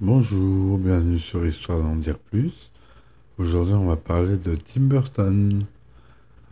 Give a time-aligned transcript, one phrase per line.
[0.00, 2.70] Bonjour, bienvenue sur Histoire d'en dire plus.
[3.36, 5.64] Aujourd'hui, on va parler de Tim Burton.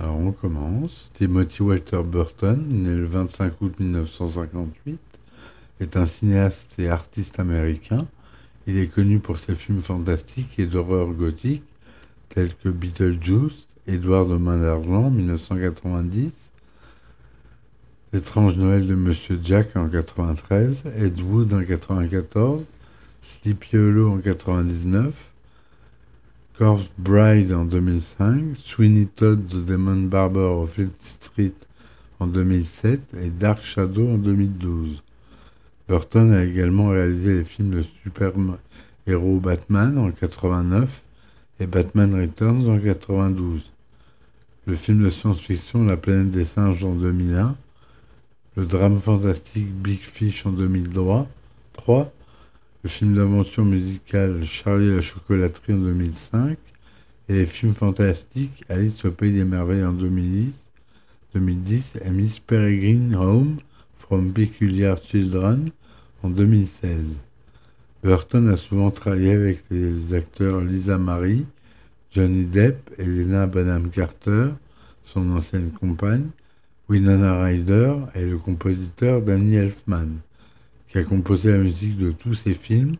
[0.00, 1.13] Alors, on commence.
[1.15, 4.99] Timothy Walter Burton, né le 25 août 1958,
[5.79, 8.09] est un cinéaste et artiste américain.
[8.67, 11.63] Il est connu pour ses films fantastiques et d'horreur gothique
[12.31, 16.33] tels que Beetlejuice, Édouard de Main d'Argent, 1990,
[18.13, 22.65] L'étrange Noël de Monsieur Jack en 93, Ed Wood en 94,
[23.27, 25.15] Sleepy Hollow en 99,
[26.57, 31.55] Corpse Bride en 2005, Sweeney Todd The Demon Barber of Fleet Street
[32.20, 35.03] en 2007 et Dark Shadow en 2012.
[35.89, 41.03] Burton a également réalisé les films de super-héros Batman en 89
[41.61, 43.73] et Batman Returns en 92.
[44.67, 47.56] Le film de science-fiction La planète des singes en 2001,
[48.56, 51.29] le drame fantastique Big Fish en 2003,
[51.75, 52.12] 3,
[52.87, 56.57] le film d'aventure musicale Charlie la chocolaterie en 2005
[57.28, 60.55] et les films fantastiques Alice au pays des merveilles en 2010,
[61.34, 63.56] 2010 et Miss Peregrine Home
[63.97, 65.70] from Peculiar Children
[66.23, 67.17] en 2016.
[68.05, 71.45] Burton a souvent travaillé avec les acteurs Lisa Marie,
[72.12, 74.50] Johnny Depp, Elena Bonham Carter,
[75.05, 76.28] son ancienne compagne,
[76.89, 80.21] Winona Ryder et le compositeur Danny Elfman,
[80.97, 82.97] qui a composé la musique de tous ses films,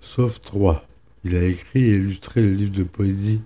[0.00, 0.84] sauf trois.
[1.22, 3.40] Il a écrit et illustré le livre de poésie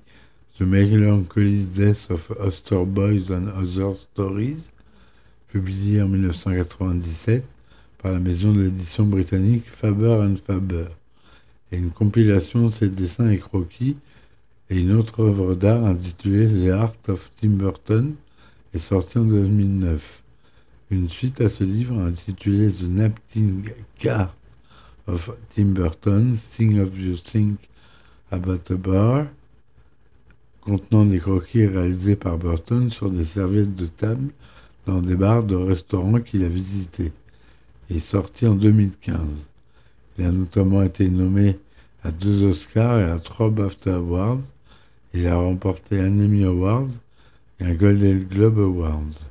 [0.56, 4.70] The Melancholy Death of Oster Boys and Other Stories,
[5.48, 7.44] publié en 1997
[8.02, 10.86] par la maison d'édition britannique Faber and Faber,
[11.70, 13.98] et une compilation de ses dessins et croquis,
[14.70, 18.14] et une autre œuvre d'art intitulée The Art of Tim Burton,
[18.72, 20.22] est sortie en 2009.
[20.90, 23.62] Une suite à ce livre intitulé The Napkin
[23.98, 24.34] Cart
[25.06, 27.58] of Tim Burton, Thing of You Think
[28.30, 29.26] About a Bar,
[30.62, 34.30] contenant des croquis réalisés par Burton sur des serviettes de table
[34.86, 37.12] dans des bars de restaurants qu'il a visités
[37.90, 39.20] est sorti en 2015.
[40.18, 41.58] Il a notamment été nommé
[42.02, 44.40] à deux Oscars et à trois BAFTA Awards.
[45.14, 46.90] Il a remporté un Emmy Award
[47.60, 49.27] et un Golden Globe Awards.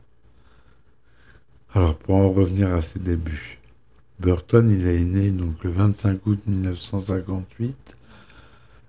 [1.78, 3.60] Alors pour en revenir à ses débuts,
[4.20, 7.96] Burton il est né donc le 25 août 1958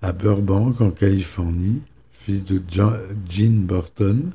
[0.01, 4.31] à Burbank en Californie, fils de Jean Burton,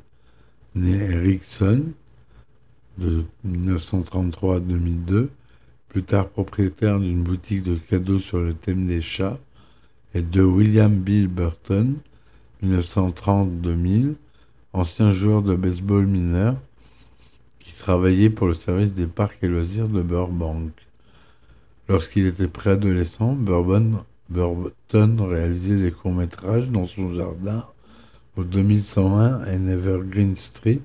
[0.73, 1.83] né Erickson,
[2.97, 5.29] de 1933 à 2002,
[5.89, 9.37] plus tard propriétaire d'une boutique de cadeaux sur le thème des chats,
[10.13, 11.95] et de William Bill Burton,
[12.63, 14.13] 1930-2000,
[14.71, 16.55] ancien joueur de baseball mineur,
[17.65, 20.71] qui travaillait pour le service des parcs et loisirs de Burbank.
[21.89, 27.65] Lorsqu'il était préadolescent, Burton réalisait des courts-métrages dans son jardin
[28.37, 30.81] au 2101 et Evergreen Street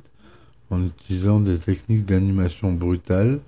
[0.70, 3.40] en utilisant des techniques d'animation brutale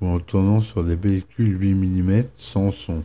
[0.00, 3.02] ou en tournant sur des pellicules 8 mm sans son.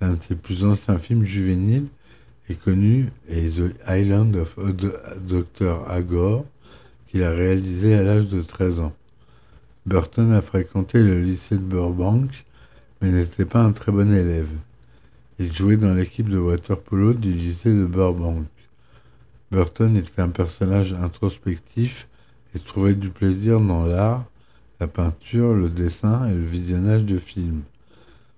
[0.00, 1.88] L'un de ses plus anciens films juvéniles
[2.48, 5.88] est connu est The Island of Dr.
[5.88, 6.44] Agor,
[7.08, 8.92] qu'il a réalisé à l'âge de 13 ans.
[9.86, 12.44] Burton a fréquenté le lycée de Burbank,
[13.00, 14.50] mais n'était pas un très bon élève.
[15.38, 18.46] Il jouait dans l'équipe de water-polo du lycée de Burbank.
[19.50, 22.08] Burton était un personnage introspectif
[22.54, 24.26] et trouvait du plaisir dans l'art,
[24.80, 27.62] la peinture, le dessin et le visionnage de films.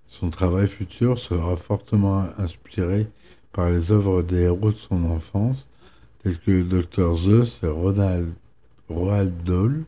[0.06, 3.08] Son travail futur sera fortement inspiré
[3.52, 5.66] par les œuvres des héros de son enfance,
[6.22, 8.32] tels que le Dr Zeus et Ronald,
[8.88, 9.84] Roald Dahl.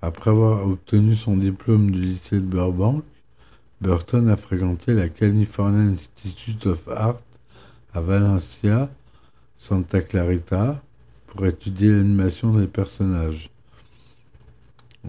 [0.00, 3.02] Après avoir obtenu son diplôme du lycée de Burbank,
[3.80, 7.20] Burton a fréquenté la California Institute of Art
[7.92, 8.90] à Valencia,
[9.56, 10.80] Santa Clarita,
[11.26, 13.50] pour étudier l'animation des personnages.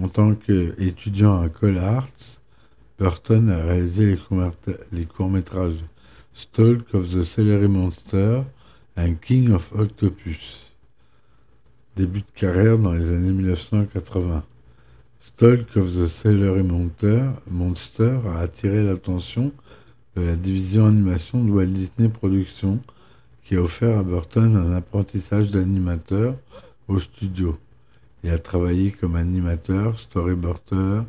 [0.02, 2.40] En tant qu'étudiant à Cole Arts,
[2.98, 4.18] Burton a réalisé
[4.92, 5.85] les courts-métrages
[6.34, 8.42] Stalk of the Celery Monster
[8.97, 10.72] and King of Octopus.
[11.96, 14.44] Début de carrière dans les années 1980.
[15.40, 19.53] Stalk of the Celery Monster a attiré l'attention
[20.18, 22.82] de la division animation de Walt Disney Productions
[23.46, 26.36] qui a offert à Burton un apprentissage d'animateur
[26.90, 27.58] au studio.
[28.26, 31.03] Il a travaillé comme animateur, storyboarder,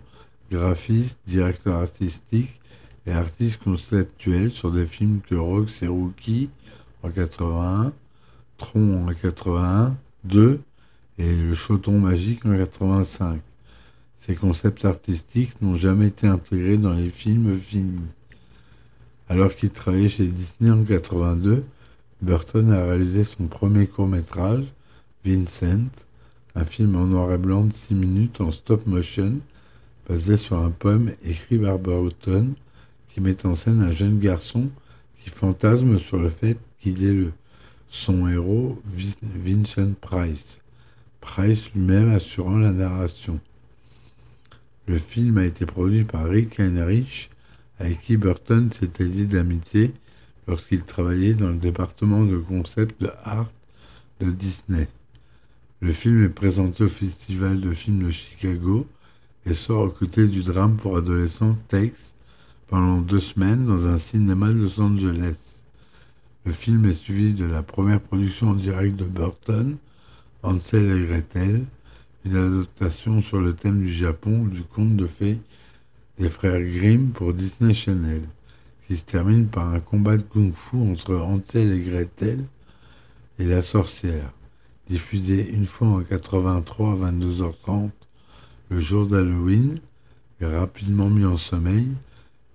[0.49, 2.61] graphiste, directeur artistique
[3.07, 6.51] et artiste conceptuel sur des films que Rox et Rookie
[7.03, 7.93] en 81,
[8.59, 10.61] Tron en 81, 2
[11.19, 13.41] et Le Choton Magique en 85.
[14.21, 18.03] Ces concepts artistiques n'ont jamais été intégrés dans les films finis.
[19.31, 21.65] Alors qu'il travaillait chez Disney en 82,
[22.21, 24.65] Burton a réalisé son premier court-métrage,
[25.25, 25.89] Vincent,
[26.55, 29.39] un film en noir et blanc de 6 minutes en stop motion,
[30.07, 32.53] basé sur un poème écrit par Burton,
[33.09, 34.69] qui met en scène un jeune garçon
[35.19, 37.33] qui fantasme sur le fait qu'il est le,
[37.89, 38.81] son héros,
[39.23, 40.61] Vincent Price.
[41.23, 43.41] Price lui-même assurant la narration.
[44.91, 47.31] Le film a été produit par Rick Heinrich,
[47.79, 49.93] avec qui Burton s'était lié d'amitié
[50.49, 53.53] lorsqu'il travaillait dans le département de concept de art
[54.19, 54.89] de Disney.
[55.79, 58.85] Le film est présenté au Festival de films de Chicago
[59.47, 62.17] et sort aux côtés du drame pour adolescents Takes
[62.67, 65.61] pendant deux semaines dans un cinéma de Los Angeles.
[66.45, 69.77] Le film est suivi de la première production en direct de Burton,
[70.43, 71.65] Hansel et Gretel,
[72.25, 75.39] une adaptation sur le thème du Japon du conte de fées
[76.19, 78.23] des frères Grimm pour Disney Channel,
[78.87, 82.45] qui se termine par un combat de kung-fu entre Hansel et Gretel
[83.39, 84.31] et la sorcière,
[84.89, 87.91] diffusé une fois en 83 à 22h30
[88.69, 89.81] le jour d'Halloween
[90.41, 91.89] et rapidement mis en sommeil.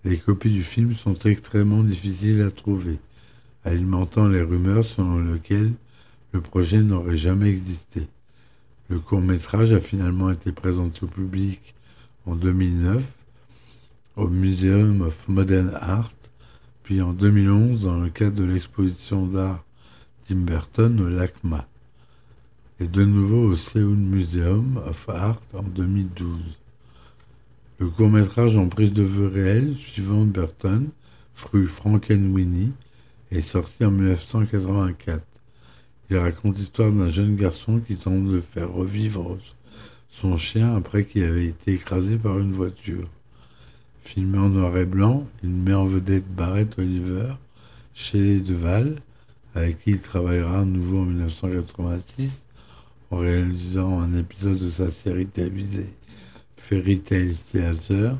[0.03, 3.00] Les copies du film sont extrêmement difficiles à trouver,
[3.63, 5.73] alimentant les rumeurs selon lesquelles
[6.33, 8.07] le projet n'aurait jamais existé.
[8.87, 11.73] Le court métrage a finalement été présenté au public
[12.27, 13.15] en 2009
[14.15, 16.11] au Museum of Modern Art,
[16.83, 19.63] puis en 2011 dans le cadre de l'exposition d'art
[20.27, 21.67] Tim au LACMA,
[22.79, 26.37] et de nouveau au Seoul Museum of Art en 2012.
[27.79, 30.89] Le court-métrage en prise de vue réelle suivant Burton,
[31.33, 32.73] Fru Frankenweenie,
[33.31, 35.23] est sorti en 1984.
[36.10, 39.38] Il raconte l'histoire d'un jeune garçon qui tente de faire revivre
[40.10, 43.10] son chien après qu'il avait été écrasé par une voiture.
[44.04, 47.34] Filmé en noir et blanc, il met en vedette Barrett Oliver,
[47.96, 48.98] Shelley Duval,
[49.56, 52.44] avec qui il travaillera à nouveau en 1986
[53.10, 55.90] en réalisant un épisode de sa série télévisée
[56.57, 58.18] Fairy Tale Theater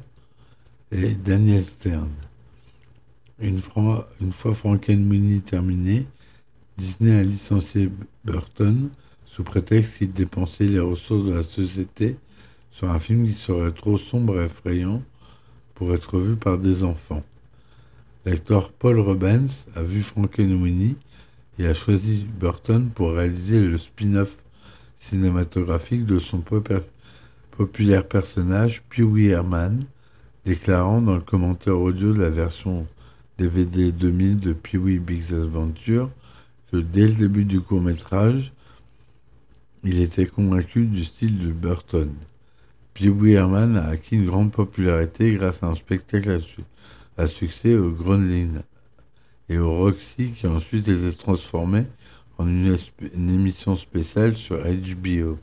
[0.92, 2.10] et Daniel Stern.
[3.40, 4.06] Une fois,
[4.54, 6.06] Frankenweenie terminé,
[6.78, 7.90] Disney a licencié
[8.26, 8.90] Burton
[9.26, 12.18] sous prétexte qu'il dépensait les ressources de la société
[12.72, 15.02] sur un film qui serait trop sombre et effrayant
[15.74, 17.24] pour être vu par des enfants.
[18.26, 20.98] L'acteur Paul Rubens a vu Frankenweenie
[21.60, 24.44] et a choisi Burton pour réaliser le spin-off
[25.00, 26.44] cinématographique de son
[27.52, 29.86] populaire personnage Pee-wee Herman,
[30.44, 32.86] déclarant dans le commentaire audio de la version
[33.38, 36.10] DVD 2000 de Pee-wee Big Adventure
[36.72, 38.54] que dès le début du court métrage,
[39.84, 42.12] il était convaincu du style de Burton.
[42.96, 46.40] Pee-wee Herman a acquis une grande popularité grâce à un spectacle
[47.18, 48.64] à, succès au Groenland
[49.50, 51.84] et au Roxy qui a ensuite été transformé
[52.38, 52.78] en une,
[53.16, 55.38] émission spéciale sur HBO.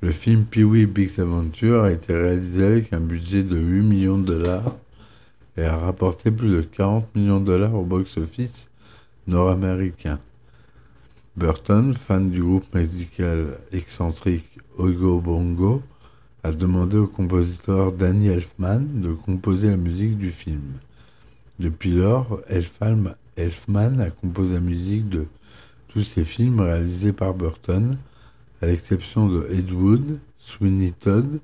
[0.00, 4.26] Le film Pee-wee Big Adventure a été réalisé avec un budget de 8 millions de
[4.26, 4.76] dollars
[5.56, 8.68] et a rapporté plus de 40 millions de dollars au box-office
[9.26, 10.18] nord-américain.
[11.36, 15.82] Burton, fan du groupe musical excentrique Ogo Bongo,
[16.42, 20.74] a demandé au compositeur Danny Elfman de composer la musique du film.
[21.58, 25.26] Depuis lors, Elfman a composé la musique de
[25.88, 27.96] tous ses films réalisés par Burton,
[28.60, 31.40] à l'exception de Ed Wood, Sweeney Todd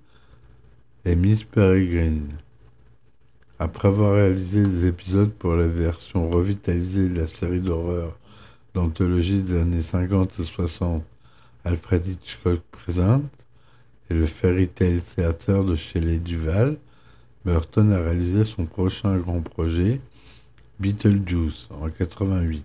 [1.04, 2.28] et Miss Peregrine.
[3.62, 8.16] Après avoir réalisé des épisodes pour la version revitalisée de la série d'horreur
[8.72, 11.04] d'anthologie des années 50 et 60,
[11.66, 13.30] Alfred Hitchcock présente,
[14.08, 16.78] et le Fairy Tale Theater de Shelley Duval,
[17.44, 20.00] Burton a réalisé son prochain grand projet,
[20.78, 22.64] Beetlejuice, en 88.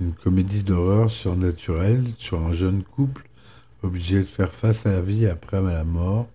[0.00, 3.28] Une comédie d'horreur surnaturelle sur un jeune couple
[3.82, 6.28] obligé de faire face à la vie après la mort,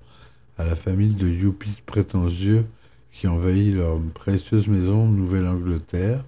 [0.57, 2.65] à la famille de yuppies prétentieux
[3.11, 6.23] qui envahit leur précieuse maison Nouvelle-Angleterre.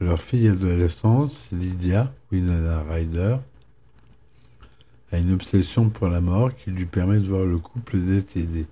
[0.00, 3.38] Leur fille adolescente, Lydia Winona Ryder,
[5.10, 8.66] a une obsession pour la mort qui lui permet de voir le couple décédé.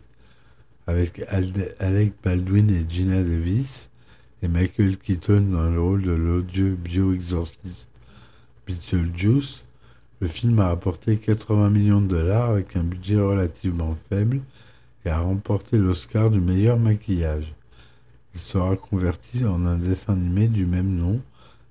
[0.86, 3.90] Avec Alec Baldwin et Gina Davis
[4.42, 7.88] et Michael Keaton dans le rôle de l'odieux bio-exorciste
[8.66, 9.64] Beetlejuice,
[10.20, 14.40] le film a rapporté 80 millions de dollars avec un budget relativement faible
[15.08, 17.54] a remporté l'Oscar du meilleur maquillage.
[18.34, 21.20] Il sera converti en un dessin animé du même nom,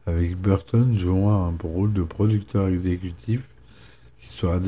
[0.07, 3.49] avec Burton jouant un rôle de producteur exécutif
[4.35, 4.59] sera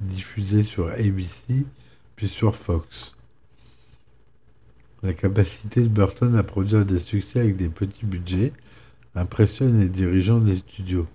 [0.00, 1.64] diffusé sur ABC
[2.14, 3.14] puis sur Fox.
[5.02, 8.52] La capacité de Burton à produire des succès avec des petits budgets
[9.16, 11.08] impressionne les dirigeants des studios.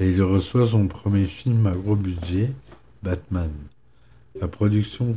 [0.00, 2.50] Et il reçoit son premier film à gros budget,
[3.02, 3.52] Batman.
[4.40, 5.14] La production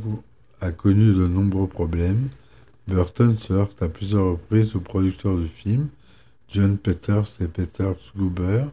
[0.60, 2.28] a connu de nombreux problèmes.
[2.86, 5.88] Burton se heurte à plusieurs reprises aux producteurs du film,
[6.48, 8.64] John Peters et Peter Schuber,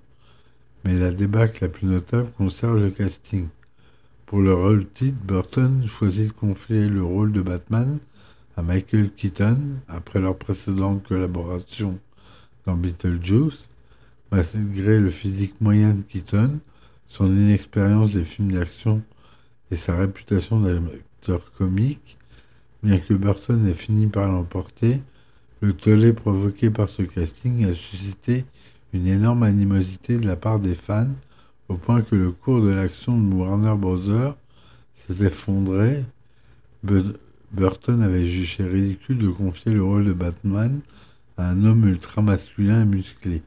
[0.83, 3.47] mais la débâcle la plus notable concerne le casting.
[4.25, 7.99] Pour le rôle titre, Burton choisit de confier le rôle de Batman
[8.57, 11.99] à Michael Keaton après leur précédente collaboration
[12.65, 13.67] dans Beetlejuice.
[14.31, 16.59] Malgré le physique moyen de Keaton,
[17.07, 19.01] son inexpérience des films d'action
[19.71, 20.59] et sa réputation
[21.57, 22.17] comique,
[22.83, 25.01] bien que Burton ait fini par l'emporter,
[25.61, 28.45] le tollé provoqué par ce casting a suscité
[28.93, 31.09] une énorme animosité de la part des fans,
[31.69, 33.97] au point que le cours de l'action de Warner Bros.
[33.97, 36.03] s'est effondré.
[37.51, 40.79] Burton avait jugé ridicule de confier le rôle de Batman
[41.37, 43.41] à un homme ultra masculin et musclé,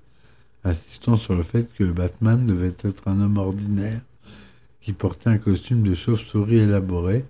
[0.64, 4.00] insistant sur le fait que Batman devait être un homme ordinaire
[4.80, 7.25] qui portait un costume de chauve-souris élaboré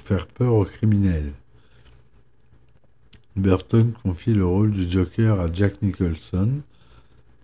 [0.00, 1.32] faire peur aux criminels.
[3.36, 6.60] Burton confie le rôle du Joker à Jack Nicholson,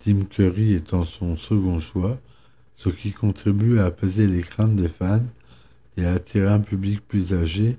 [0.03, 2.19] Tim Curry étant son second choix,
[2.75, 5.23] ce qui contribue à apaiser les craintes des fans
[5.97, 7.77] et à attirer un public plus âgé,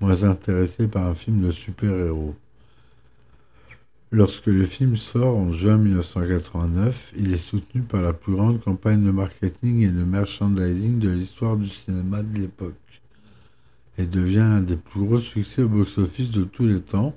[0.00, 2.34] moins intéressé par un film de super-héros.
[4.10, 9.04] Lorsque le film sort en juin 1989, il est soutenu par la plus grande campagne
[9.04, 12.87] de marketing et de merchandising de l'histoire du cinéma de l'époque
[13.98, 17.16] et devient l'un des plus gros succès au box-office de tous les temps,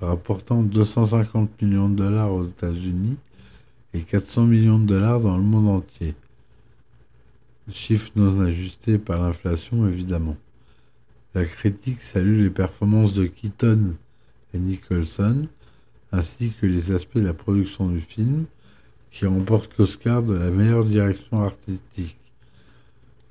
[0.00, 3.16] rapportant 250 millions de dollars aux États-Unis
[3.94, 6.14] et 400 millions de dollars dans le monde entier.
[7.70, 10.36] Chiffre non ajusté par l'inflation évidemment.
[11.34, 13.94] La critique salue les performances de Keaton
[14.54, 15.46] et Nicholson,
[16.12, 18.46] ainsi que les aspects de la production du film,
[19.10, 22.16] qui remporte l'Oscar de la meilleure direction artistique.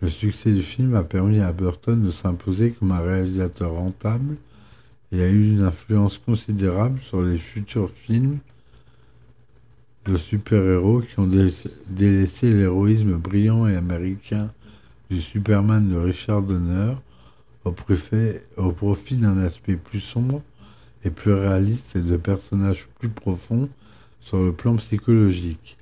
[0.06, 4.36] Le succès du film a permis à Burton de s'imposer comme un réalisateur rentable
[5.12, 8.38] et a eu une influence considérable sur les futurs films
[10.06, 11.28] de super-héros qui ont
[11.90, 14.52] délaissé l'héroïsme brillant et américain
[15.10, 16.94] du Superman de Richard Donner
[17.64, 17.74] au,
[18.58, 20.44] au profit d'un aspect plus sombre
[21.04, 23.70] et plus réaliste et de personnages plus profonds
[24.22, 25.78] sur le plan psychologique.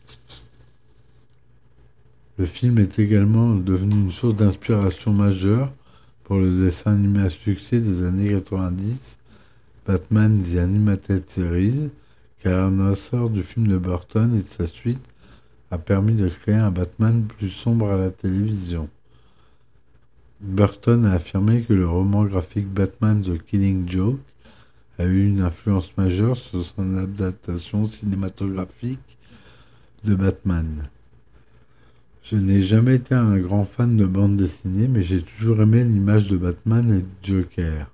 [2.39, 5.71] Le film est également devenu une source d'inspiration majeure
[6.23, 9.19] pour le dessin animé à succès des années 90,
[9.85, 11.91] Batman The Animated Series,
[12.41, 15.05] car un sort du film de Burton et de sa suite
[15.69, 18.89] a permis de créer un Batman plus sombre à la télévision.
[20.41, 24.19] Burton a affirmé que le roman graphique Batman The Killing Joke
[24.97, 29.17] a eu une influence majeure sur son adaptation cinématographique
[30.03, 30.89] de Batman.
[32.23, 36.29] Je n'ai jamais été un grand fan de bande dessinée, mais j'ai toujours aimé l'image
[36.29, 37.91] de Batman et de Joker.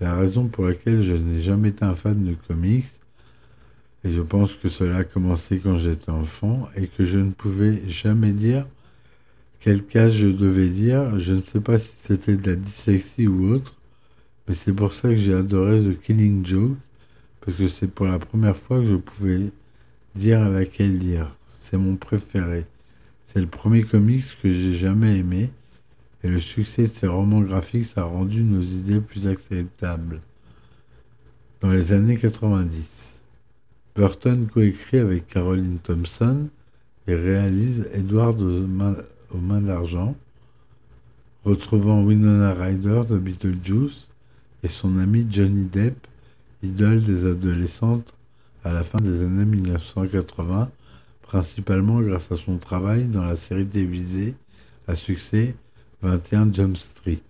[0.00, 2.90] La raison pour laquelle je n'ai jamais été un fan de comics,
[4.02, 7.88] et je pense que cela a commencé quand j'étais enfant, et que je ne pouvais
[7.88, 8.66] jamais dire
[9.60, 13.54] quel cas je devais dire, je ne sais pas si c'était de la dyslexie ou
[13.54, 13.76] autre,
[14.48, 16.76] mais c'est pour ça que j'ai adoré The Killing Joke,
[17.40, 19.52] parce que c'est pour la première fois que je pouvais
[20.16, 21.36] dire à laquelle lire.
[21.46, 22.66] C'est mon préféré.
[23.32, 25.52] C'est le premier comics que j'ai jamais aimé,
[26.24, 30.20] et le succès de ces romans graphiques a rendu nos idées plus acceptables.
[31.60, 33.22] Dans les années 90,
[33.94, 36.48] Burton coécrit avec Caroline Thompson
[37.06, 38.66] et réalise Edward aux
[39.36, 40.16] mains, d'argent,
[41.44, 44.08] retrouvant Winona Ryder de Beetlejuice
[44.64, 46.04] et son ami Johnny Depp,
[46.64, 48.12] idole des adolescentes
[48.64, 50.68] à la fin des années 1980,
[51.30, 54.34] principalement grâce à son travail dans la série télévisée
[54.88, 55.54] à succès
[56.02, 57.22] 21 Jump Street.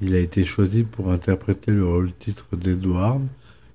[0.00, 3.22] Il a été choisi pour interpréter le rôle titre d'Edward,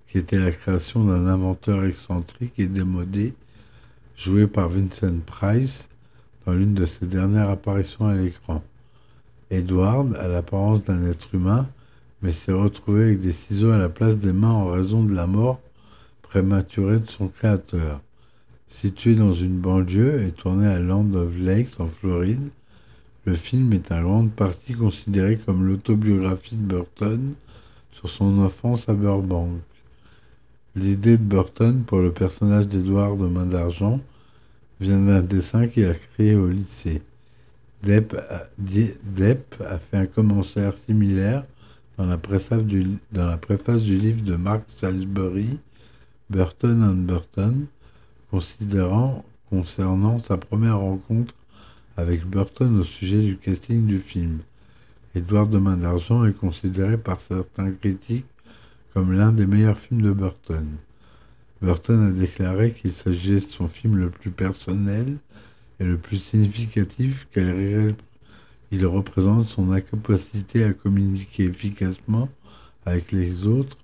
[0.08, 3.34] qui était la création d'un inventeur excentrique et démodé,
[4.16, 5.90] joué par Vincent Price
[6.46, 8.64] dans l'une de ses dernières apparitions à l'écran.
[9.52, 11.68] Edward a l'apparence d'un être humain,
[12.22, 15.28] mais s'est retrouvé avec des ciseaux à la place des mains en raison de la
[15.28, 15.60] mort
[16.22, 18.00] prématurée de son créateur.
[18.70, 22.50] Situé dans une banlieue et tourné à Land of Lakes en Floride,
[23.26, 27.34] le film est en grande partie considéré comme l'autobiographie de Burton
[27.92, 29.60] sur son enfance à Burbank.
[30.76, 34.00] L'idée de Burton pour le personnage d'Edward de Main d'Argent
[34.80, 37.02] vient d'un dessin qu'il a créé au lycée.
[37.82, 41.44] Depp a, fait un commentaire similaire
[41.98, 42.84] dans la préface du
[43.98, 45.58] livre de Mark Salisbury,
[46.30, 47.66] Burton and Burton,
[48.30, 51.34] considérant concernant sa première rencontre
[51.98, 54.40] avec Burton au sujet du casting du film.
[55.16, 58.26] Édouard de Main d'Argent est considéré par certains critiques
[58.94, 60.66] comme l'un des meilleurs films de Burton.
[61.62, 65.18] Burton a déclaré qu'il s'agissait de son film le plus personnel
[65.80, 67.46] et le plus significatif car
[68.72, 72.30] il représente son incapacité à communiquer efficacement
[72.86, 73.78] avec les autres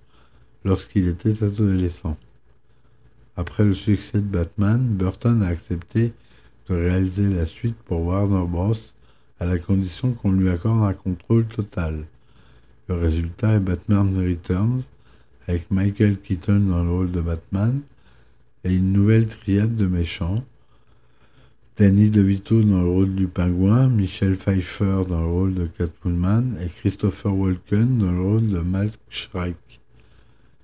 [0.63, 2.17] lorsqu'il était adolescent.
[3.37, 6.13] Après le succès de Batman, Burton a accepté
[6.69, 8.73] de réaliser la suite pour Warner Bros.
[9.39, 12.05] à la condition qu'on lui accorde un contrôle total.
[12.87, 14.83] Le résultat est Batman Returns,
[15.47, 17.81] avec Michael Keaton dans le rôle de Batman
[18.63, 20.43] et une nouvelle triade de méchants.
[21.77, 26.69] Danny DeVito dans le rôle du pingouin, Michelle Pfeiffer dans le rôle de Catwoman et
[26.69, 29.81] Christopher Walken dans le rôle de Matt Shrike.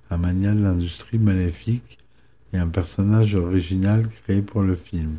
[0.09, 1.97] Un mania de l'industrie maléfique
[2.53, 5.17] et un personnage original créé pour le film.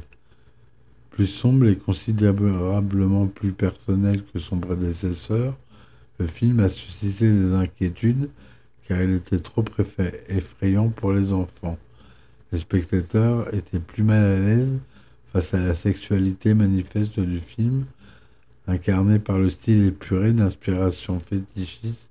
[1.11, 5.57] Plus sombre et considérablement plus personnel que son prédécesseur,
[6.19, 8.29] le film a suscité des inquiétudes
[8.87, 9.65] car il était trop
[10.29, 11.79] effrayant pour les enfants.
[12.53, 14.79] Les spectateurs étaient plus mal à l'aise
[15.33, 17.87] face à la sexualité manifeste du film,
[18.67, 22.11] incarné par le style épuré d'inspiration fétichiste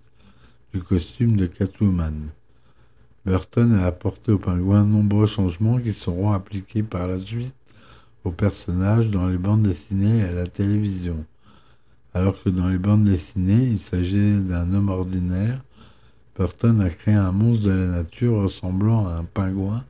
[0.73, 2.29] du costume de Catwoman.
[3.23, 7.53] Burton a apporté au pingouin de nombreux changements qui seront appliqués par la suite
[8.23, 11.23] aux personnages dans les bandes dessinées et à la télévision.
[12.15, 15.61] Alors que dans les bandes dessinées, il s'agissait d'un homme ordinaire,
[16.35, 19.85] Burton a créé un monstre de la nature ressemblant à un pingouin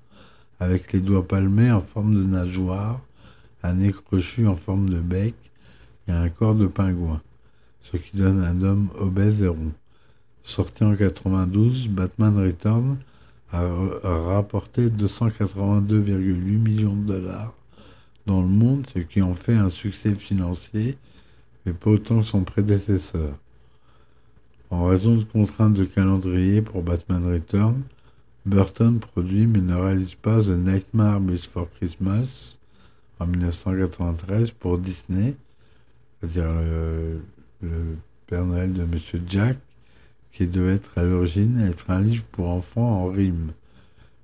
[0.59, 2.99] avec les doigts palmés en forme de nageoire,
[3.63, 5.35] un nez crochu en forme de bec
[6.09, 7.21] et un corps de pingouin,
[7.81, 9.71] ce qui donne un homme obèse et rond.
[10.43, 12.97] Sorti en 92, Batman Return
[13.53, 17.53] a rapporté 282,8 millions de dollars
[18.25, 20.97] dans le monde, ce qui en fait un succès financier,
[21.65, 23.35] mais pas autant son prédécesseur.
[24.69, 27.81] En raison de contraintes de calendrier pour Batman Return,
[28.45, 32.57] Burton produit mais ne réalise pas The Nightmare Before Christmas
[33.19, 35.35] en 1993 pour Disney,
[36.19, 37.21] c'est-à-dire le,
[37.61, 37.97] le,
[38.27, 39.57] Père Noël de Monsieur Jack,
[40.31, 43.51] qui devait être à l'origine être un livre pour enfants en rime.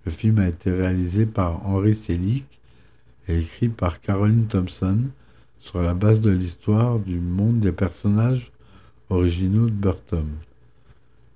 [0.06, 2.46] Le film a été réalisé par Henry Selick
[3.28, 5.00] et écrit par Caroline Thompson
[5.60, 8.52] sur la base de l'histoire du monde des personnages
[9.10, 10.28] originaux de Burton.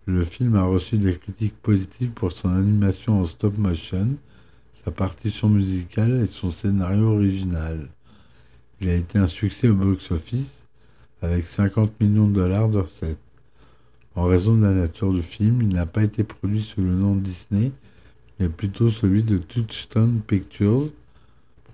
[0.05, 4.07] Le film a reçu des critiques positives pour son animation en stop motion,
[4.83, 7.87] sa partition musicale et son scénario original.
[8.79, 10.65] Il a été un succès au box-office
[11.21, 13.19] avec 50 millions de dollars de recettes.
[14.15, 17.15] En raison de la nature du film, il n'a pas été produit sous le nom
[17.15, 17.71] Disney,
[18.39, 20.89] mais plutôt celui de Touchstone Pictures,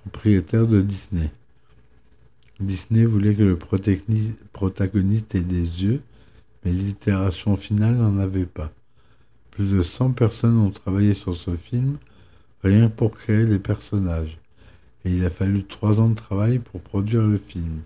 [0.02, 1.32] propriétaire de Disney.
[2.60, 6.02] Disney voulait que le protagoniste ait des yeux,
[6.64, 8.72] mais l'itération finale n'en avait pas.
[9.50, 11.98] Plus de 100 personnes ont travaillé sur ce film,
[12.64, 14.38] rien pour créer les personnages,
[15.06, 17.82] et il a fallu trois ans de travail pour produire le film.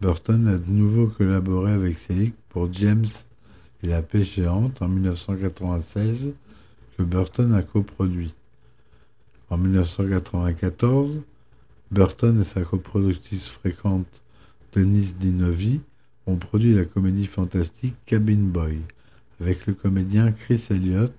[0.00, 3.06] Burton a de nouveau collaboré avec Selick pour James
[3.88, 6.32] la pêche géante en 1996
[6.96, 8.32] que Burton a coproduit.
[9.50, 11.10] En 1994,
[11.90, 14.06] Burton et sa coproductrice fréquente
[14.72, 15.80] Denise Dinovi
[16.26, 18.78] ont produit la comédie fantastique Cabin Boy
[19.40, 21.12] avec le comédien Chris Elliott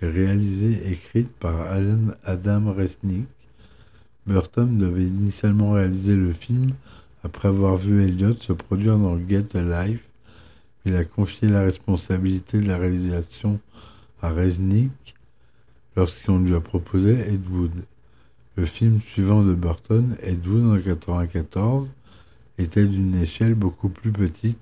[0.00, 3.26] et réalisée et écrite par Alan Adam Resnick.
[4.26, 6.72] Burton devait initialement réaliser le film
[7.24, 10.07] après avoir vu Elliott se produire dans Get a Life
[10.84, 13.60] il a confié la responsabilité de la réalisation
[14.22, 15.14] à Resnick
[15.96, 17.72] lorsqu'on lui a proposé Ed Wood.
[18.56, 21.90] Le film suivant de Burton, Ed Wood en 1994,
[22.58, 24.58] était d'une échelle beaucoup plus petite,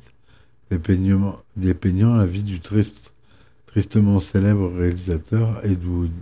[0.70, 6.12] dépeignant, la vie du tristement célèbre réalisateur Ed Wood.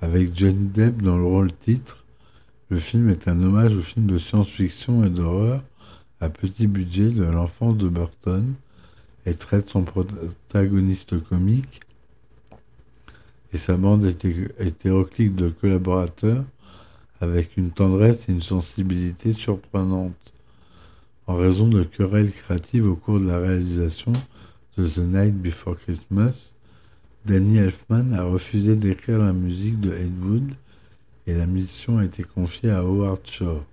[0.00, 2.04] Avec Johnny Depp dans le rôle titre,
[2.68, 5.62] le film est un hommage au film de science-fiction et d'horreur
[6.20, 8.54] à petit budget de l'enfance de Burton,
[9.26, 11.80] et traite son protagoniste comique
[13.52, 14.06] et sa bande
[14.58, 16.44] hétéroclite de collaborateurs
[17.20, 20.14] avec une tendresse et une sensibilité surprenantes.
[21.26, 24.12] En raison de querelles créatives au cours de la réalisation
[24.78, 26.52] de The Night Before Christmas,
[27.24, 30.12] Danny Elfman a refusé d'écrire la musique de Ed
[31.26, 33.64] et la mission a été confiée à Howard Shore.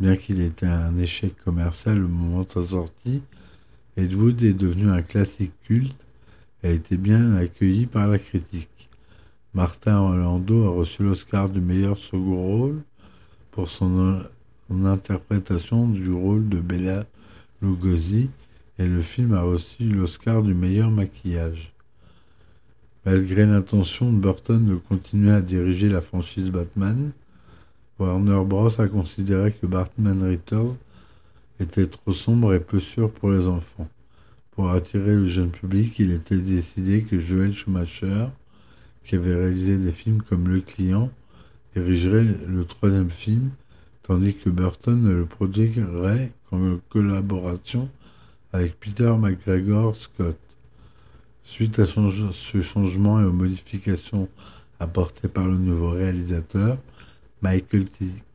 [0.00, 3.22] Bien qu'il ait été un échec commercial au moment de sa sortie,
[3.96, 6.06] Ed Wood est devenu un classique culte
[6.62, 8.90] et a été bien accueilli par la critique.
[9.54, 12.82] Martin Orlando a reçu l'Oscar du meilleur second rôle
[13.52, 14.22] pour son,
[14.70, 17.06] interprétation du rôle de Bella
[17.62, 18.28] Lugosi
[18.78, 21.72] et le film a reçu l'Oscar du meilleur maquillage.
[23.06, 27.12] Malgré l'intention de Burton de continuer à diriger la franchise Batman,
[27.98, 28.78] Warner Bros.
[28.78, 30.76] a considéré que Batman Returns
[31.60, 33.88] était trop sombre et peu sûr pour les enfants.
[34.52, 38.26] Pour attirer le jeune public, il était décidé que Joel Schumacher,
[39.04, 41.10] qui avait réalisé des films comme Le Client,
[41.74, 43.50] dirigerait le troisième film,
[44.02, 47.88] tandis que Burton le produirait en collaboration
[48.52, 50.38] avec Peter McGregor Scott.
[51.42, 54.28] Suite à ce changement et aux modifications
[54.80, 56.78] apportées par le nouveau réalisateur,
[57.42, 57.84] Michael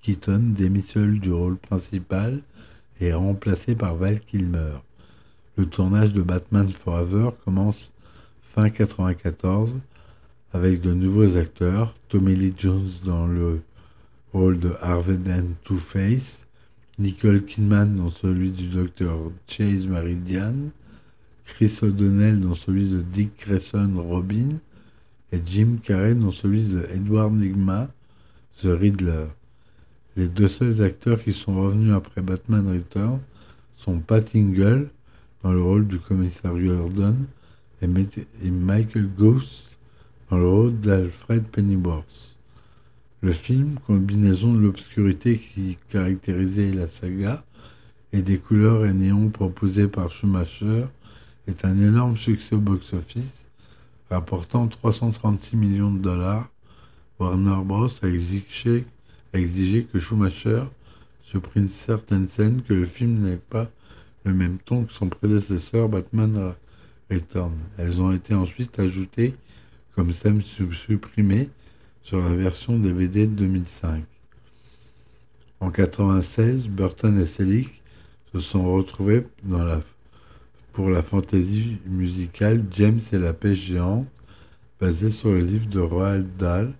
[0.01, 2.41] Keaton démissionne du rôle principal
[3.09, 4.75] remplacé par Val Kilmer.
[5.57, 7.91] Le tournage de Batman Forever commence
[8.43, 9.75] fin 1994
[10.53, 13.61] avec de nouveaux acteurs, Tommy Lee Jones dans le
[14.33, 16.45] rôle de Harvey Dent Two-Face,
[16.99, 20.55] Nicole Kidman dans celui du docteur Chase Meridian,
[21.45, 24.49] Chris O'Donnell dans celui de Dick Grayson Robin
[25.31, 27.89] et Jim Carrey dans celui de Edward Nigma
[28.61, 29.27] The Riddler.
[30.17, 33.19] Les deux seuls acteurs qui sont revenus après Batman Return
[33.78, 34.89] sont Pat Ingle
[35.41, 37.15] dans le rôle du commissaire Gordon
[37.82, 39.69] et, Michael Goose
[40.30, 42.36] dans le rôle d'Alfred Pennyworth.
[43.21, 47.43] Le film, combinaison de l'obscurité qui caractérisait la saga
[48.12, 50.88] et des couleurs et néons proposés par Schumacher,
[51.47, 53.45] est un énorme succès au box-office,
[54.10, 56.50] rapportant 336 millions de dollars.
[57.17, 57.88] Warner Bros.
[58.02, 58.86] a exigé,
[59.34, 60.63] que Schumacher
[61.24, 63.70] supprime certaines scènes, que le film n'ait pas
[64.26, 66.54] le même ton que son prédécesseur Batman
[67.10, 67.54] Return.
[67.78, 69.34] Elles ont été ensuite ajoutées
[69.96, 71.50] comme scènes supprimées
[72.04, 74.04] sur la version DVD de 2005.
[75.60, 77.82] En 1996, Burton et Selick
[78.34, 79.82] se sont retrouvés dans la
[80.74, 84.08] pour la fantaisie musicale James et la pêche géante,
[84.80, 86.72] basée sur le livre de Roald Dahl,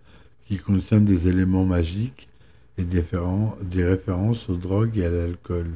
[0.48, 2.30] qui contient des éléments magiques
[2.78, 5.72] et des références aux drogues et à l'alcool.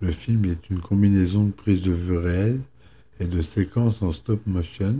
[0.00, 2.60] Le film est une combinaison de prises de vue réelles
[3.20, 4.98] et de séquences en stop motion,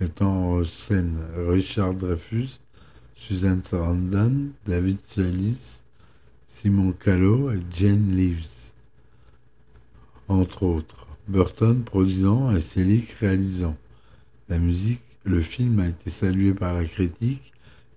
[0.00, 2.60] mettant en scène Richard Dreyfus,
[3.16, 5.82] Susan Sarandon, David Solis,
[6.46, 8.72] Simon Callow et Jane Leaves,
[10.28, 11.06] entre autres.
[11.28, 13.76] Burton produisant et Selick réalisant.
[14.48, 17.49] La musique, le film a été salué par la critique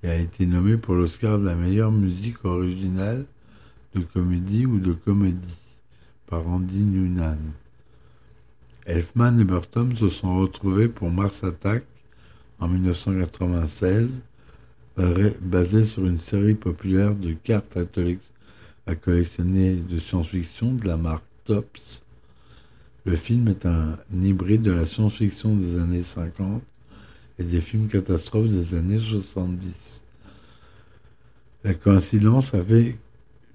[0.03, 3.25] et a été nommé pour l'Oscar de la meilleure musique originale
[3.95, 5.61] de comédie ou de comédie
[6.27, 7.39] par Andy Newman.
[8.85, 11.83] Elfman et Burton se sont retrouvés pour Mars Attack
[12.59, 14.21] en 1996,
[15.41, 17.77] basé sur une série populaire de cartes
[18.85, 22.03] à collectionner de science-fiction de la marque Tops
[23.05, 26.61] le film est un hybride de la science-fiction des années 50
[27.43, 30.03] des films catastrophes des années 70.
[31.63, 32.97] La coïncidence avait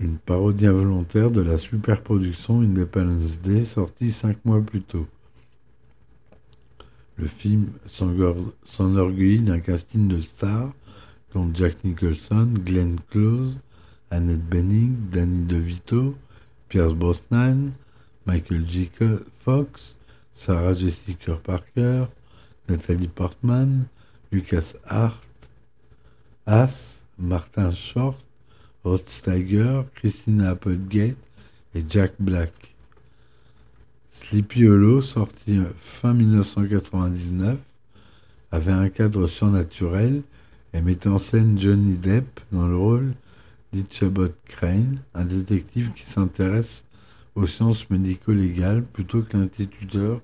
[0.01, 5.07] une parodie involontaire de la superproduction Independence Day sortie cinq mois plus tôt.
[7.17, 10.73] Le film s'enorgueillit d'un casting de stars
[11.35, 13.59] dont Jack Nicholson, Glenn Close,
[14.11, 16.15] Annette Bening, Danny DeVito,
[16.69, 17.73] Pierce Brosnan,
[18.25, 18.91] Michael J.
[19.31, 19.97] Fox,
[20.33, 22.07] Sarah Jessica Parker,
[22.69, 23.87] Nathalie Portman,
[24.31, 25.23] Lucas Hart,
[26.47, 28.23] Haas, Martin Short,
[28.85, 31.17] Rod Steiger, Christina Applegate
[31.75, 32.53] et Jack Black.
[34.11, 37.59] Sleepy Hollow, sorti fin 1999,
[38.51, 40.23] avait un cadre surnaturel
[40.75, 43.15] et mettait en scène Johnny Depp dans le rôle
[43.73, 46.85] d'Ichabod Crane, un détective qui s'intéresse
[47.35, 50.21] aux sciences médico-légales plutôt que l'instituteur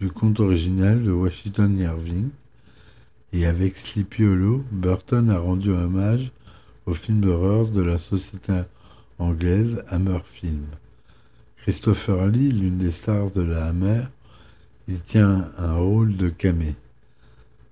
[0.00, 2.28] du conte original de Washington Irving.
[3.32, 6.32] Et avec Sleepy Hollow, Burton a rendu hommage
[6.86, 8.62] au film d'horreur de la société
[9.18, 10.66] anglaise Hammer Film.
[11.56, 14.02] Christopher Lee, l'une des stars de la Hammer,
[14.86, 16.74] y tient un rôle de camé.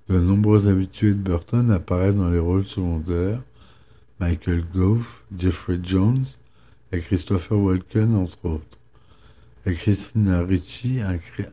[0.08, 3.40] De nombreux habitués de Burton apparaissent dans les rôles secondaires,
[4.18, 6.24] Michael Gove, Jeffrey Jones,
[6.92, 8.78] et Christopher Walken, entre autres.
[9.64, 10.98] Et Christina Ricci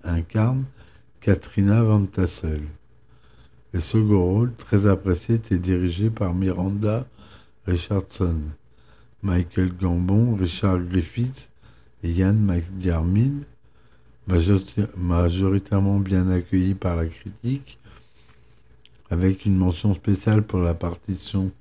[0.04, 0.64] incarne
[1.22, 2.64] Katrina Van Tassel.
[3.72, 7.06] Le second rôle, très apprécié, était dirigé par Miranda
[7.68, 8.38] Richardson,
[9.22, 11.52] Michael Gambon, Richard Griffiths
[12.02, 13.46] et Ian McDiarmid.
[14.98, 17.78] majoritairement bien accueilli par la critique,
[19.12, 21.52] avec une mention spéciale pour la partition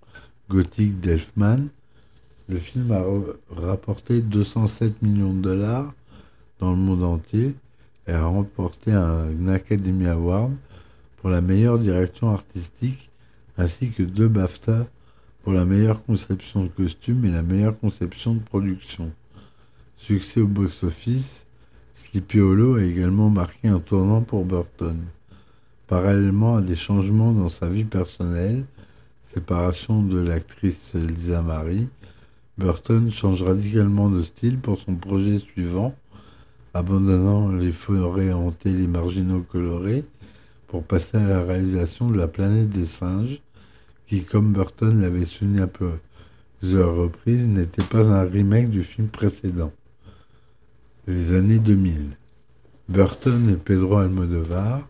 [0.49, 1.69] gothique d'Elfman.
[2.49, 3.05] Le film a
[3.55, 5.93] rapporté 207 millions de dollars
[6.61, 7.55] dans le monde entier
[8.07, 10.53] et a remporté un Academy Award
[11.19, 13.11] pour la meilleure direction artistique
[13.57, 14.87] ainsi que deux BAFTA
[15.43, 19.11] pour la meilleure conception de costume et la meilleure conception de production.
[19.97, 21.47] Succès au box-office,
[21.95, 24.97] Sleepy Hollow a également marqué un tournant pour Burton.
[25.87, 28.65] Parallèlement à des changements dans sa vie personnelle,
[29.25, 31.89] séparation de l'actrice Lisa Marie,
[32.57, 35.95] Burton change radicalement de style pour son projet suivant,
[36.79, 40.05] abandonnant les forêts hantées, les marginaux colorés,
[40.69, 43.43] pour passer à la réalisation de La planète des singes,
[44.07, 45.69] qui, comme Burton l'avait souligné à
[46.61, 49.73] plusieurs reprises, n'était pas un remake du film précédent.
[51.07, 52.17] Les années 2000.
[52.89, 54.87] Burton et Pedro Almodovar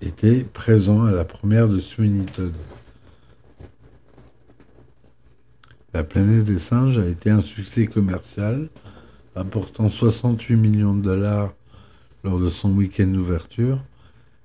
[0.00, 2.52] étaient présents à la première de Todd.
[5.94, 8.68] La planète des singes a été un succès commercial,
[9.34, 11.52] apportant 68 millions de dollars
[12.22, 13.78] lors de son week-end d'ouverture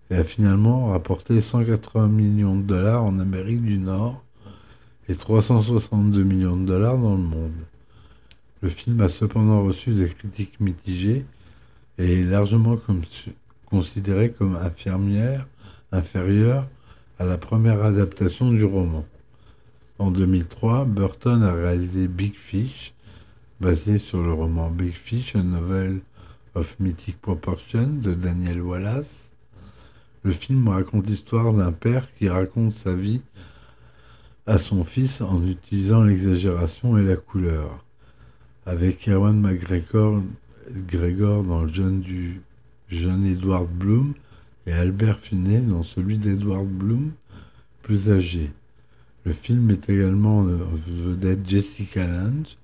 [0.10, 4.23] et a finalement rapporté 180 millions de dollars en Amérique du Nord
[5.08, 7.54] et 362 millions de dollars dans le monde.
[8.62, 11.25] Le film a cependant reçu des critiques mitigées
[11.97, 12.78] et est largement
[13.65, 15.47] considéré comme infirmière
[15.91, 16.67] inférieure
[17.19, 19.06] à la première adaptation du roman.
[19.97, 22.93] En 2003, Burton a réalisé Big Fish,
[23.60, 26.00] basé sur le roman Big Fish, une nouvelle
[26.56, 29.32] of Mythic Proportion de Daniel Wallace.
[30.24, 33.22] Le film raconte l'histoire d'un père qui raconte sa vie
[34.48, 37.84] à son fils en utilisant l'exagération et la couleur.
[38.65, 40.22] Avec Erwan McGregor
[40.88, 44.13] Gregor dans le jeune Edward Bloom
[44.67, 47.12] et Albert Finney dans celui d'Edward Bloom,
[47.82, 48.52] plus âgé.
[49.26, 52.58] Le film est également vedette Jessica Lange,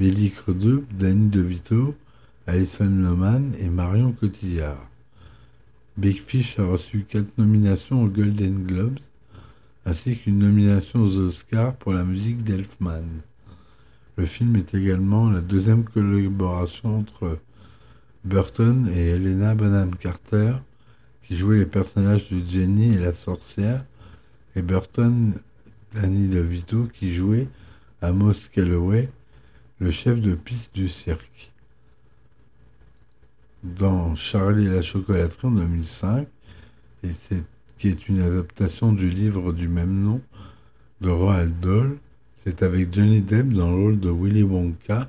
[0.00, 1.94] Billy Crudup, Danny DeVito,
[2.46, 4.88] Alison Lohman et Marion Cotillard.
[5.98, 8.98] Big Fish a reçu quatre nominations aux Golden Globes,
[9.84, 13.04] ainsi qu'une nomination aux Oscars pour la musique d'Elfman.
[14.16, 17.36] Le film est également la deuxième collaboration entre
[18.24, 20.54] Burton et Helena Bonham Carter,
[21.24, 23.84] qui jouait les personnages de Jenny et la sorcière,
[24.56, 25.34] et Burton
[25.92, 27.48] Danny DeVito, qui jouait
[28.00, 29.10] Amos Calloway,
[29.80, 31.50] le chef de piste du cirque
[33.62, 36.28] dans Charlie et la chocolaterie en 2005,
[37.02, 37.42] et c'est,
[37.78, 40.20] qui est une adaptation du livre du même nom
[41.00, 41.96] de Roald Dahl.
[42.36, 45.08] C'est avec Johnny Depp dans le rôle de Willy Wonka,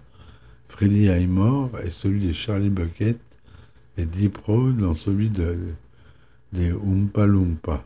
[0.69, 3.19] Freddie Highmore et celui de Charlie Bucket,
[3.97, 5.57] et Deep Road dans celui de,
[6.53, 7.83] des Oompa Loompa.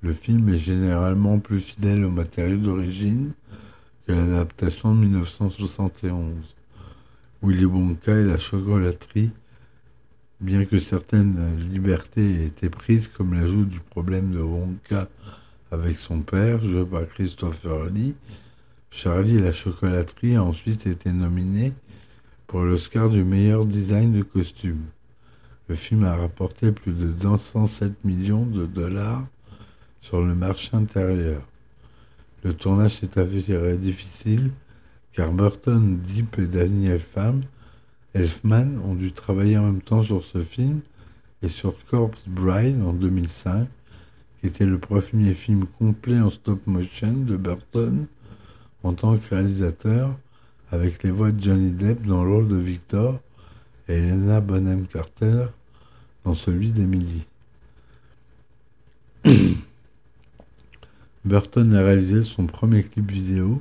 [0.00, 3.32] Le film est généralement plus fidèle au matériau d'origine
[4.12, 6.56] l'adaptation de 1971.
[7.42, 9.30] Willy Wonka et la chocolaterie
[10.40, 15.08] Bien que certaines libertés aient été prises, comme l'ajout du problème de Wonka
[15.70, 18.14] avec son père, joué par Christopher Lee,
[18.90, 21.74] Charlie et la chocolaterie a ensuite été nominé
[22.46, 24.82] pour l'Oscar du meilleur design de costume.
[25.68, 29.24] Le film a rapporté plus de 207 millions de dollars
[30.00, 31.42] sur le marché intérieur.
[32.42, 34.50] Le tournage s'est avéré difficile
[35.12, 37.42] car Burton, Deep et Pham
[38.14, 40.80] Elfman ont dû travailler en même temps sur ce film
[41.42, 43.68] et sur Corpse Bride en 2005,
[44.40, 48.06] qui était le premier film complet en stop motion de Burton
[48.82, 50.16] en tant que réalisateur,
[50.70, 53.20] avec les voix de Johnny Depp dans le rôle de Victor
[53.88, 55.46] et Elena Bonham Carter
[56.24, 57.24] dans celui d'Emily.
[61.26, 63.60] Burton a réalisé son premier clip vidéo,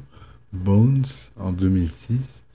[0.53, 1.03] Bones,
[1.37, 2.45] en 2006,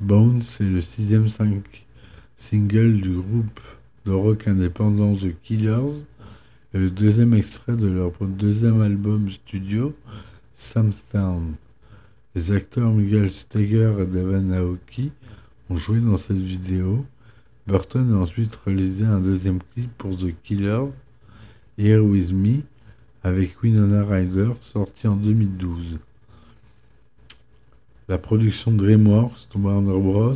[0.00, 3.60] Bones est le sixième single du groupe
[4.06, 6.06] de rock indépendant The Killers
[6.72, 9.94] et le deuxième extrait de leur deuxième album studio,
[10.54, 11.54] Samstown.
[12.34, 15.12] Les acteurs Miguel Steger et Devin Aoki
[15.68, 17.04] ont joué dans cette vidéo.
[17.66, 20.88] Burton a ensuite réalisé un deuxième clip pour The Killers,
[21.76, 22.62] Here With Me,
[23.28, 25.98] avec Winona Ryder, sorti en 2012
[28.08, 30.34] la production DreamWorks Warner Bros.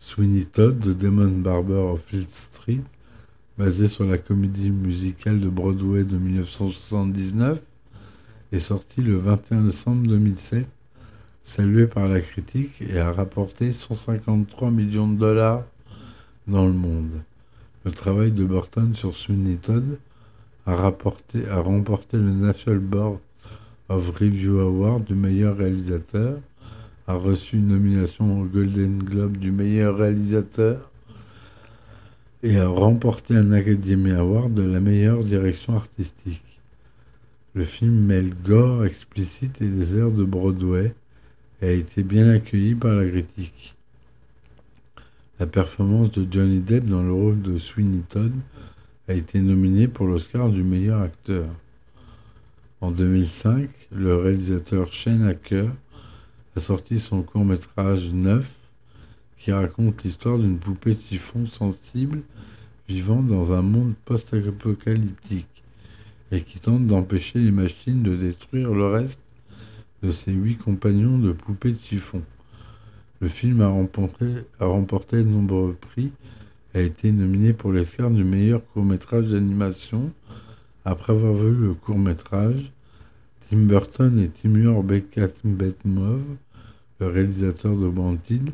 [0.00, 2.82] Sweeney Todd, The Demon Barber of Fleet Street,
[3.56, 7.62] basée sur la comédie musicale de Broadway de 1979,
[8.50, 10.68] est sorti le 21 décembre 2007,
[11.42, 15.62] salué par la critique et a rapporté 153 millions de dollars
[16.48, 17.22] dans le monde.
[17.84, 19.98] Le travail de Burton sur Sweeney Todd
[20.66, 23.18] a, remporté le National Board
[23.88, 26.38] of Review Award du meilleur réalisateur,
[27.06, 30.90] a reçu une nomination au Golden Globe du meilleur réalisateur
[32.42, 36.42] et a remporté un Academy Award de la meilleure direction artistique.
[37.54, 40.94] Le film mêle gore explicite et des airs de Broadway
[41.62, 43.74] et a été bien accueilli par la critique.
[45.38, 48.32] La performance de Johnny Depp dans le rôle de Sweeney Todd
[49.06, 51.46] a été nominée pour l'Oscar du meilleur acteur.
[52.80, 55.70] En 2005, le réalisateur Shane Hacker
[56.56, 58.50] a sorti son court-métrage Neuf
[59.38, 62.22] qui raconte l'histoire d'une poupée typhon sensible
[62.88, 65.62] vivant dans un monde post-apocalyptique
[66.32, 69.22] et qui tente d'empêcher les machines de détruire le reste
[70.02, 72.22] de ses huit compagnons de poupée typhon.
[73.20, 74.26] Le film a remporté,
[75.16, 76.10] de nombreux prix
[76.74, 80.12] a été nominé pour l'Oscar du meilleur court-métrage d'animation
[80.84, 82.72] après avoir vu le court-métrage
[83.48, 86.22] Tim Burton et Timur Bekmambetov
[87.00, 88.52] le réalisateur de Bandit,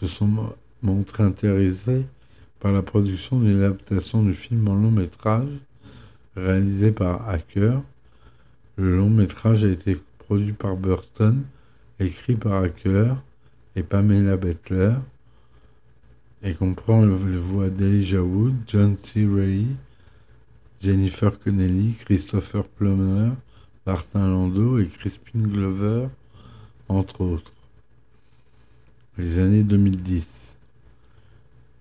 [0.00, 2.04] se sont montrés intéressés
[2.60, 5.48] par la production d'une adaptation du film en long métrage
[6.36, 7.82] réalisé par Hacker.
[8.76, 11.42] Le long métrage a été produit par Burton,
[12.00, 13.16] écrit par Hacker
[13.74, 14.94] et Pamela Bettler
[16.46, 19.26] et comprend les voix d'Elijah Wood, John C.
[19.26, 19.74] Reilly,
[20.80, 23.32] Jennifer Connelly, Christopher Plummer,
[23.84, 26.06] Martin Landau et Crispin Glover,
[26.88, 27.52] entre autres
[29.18, 30.56] les années 2010.